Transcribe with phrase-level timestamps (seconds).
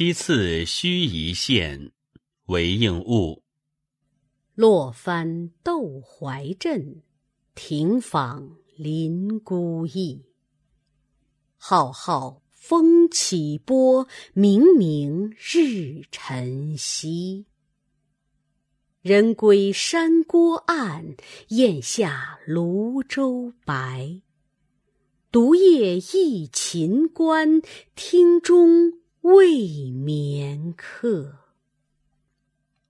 [0.00, 1.92] 七次须臾县，
[2.46, 3.42] 为应物。
[4.54, 7.02] 落帆斗怀镇，
[7.54, 10.24] 停舫临孤驿。
[11.58, 17.44] 浩浩风起波，明明日沉西。
[19.02, 21.14] 人归山郭暗，
[21.48, 24.22] 雁下庐州白。
[25.30, 27.60] 独夜忆秦关，
[27.94, 28.79] 听中
[29.32, 31.49] 未眠客。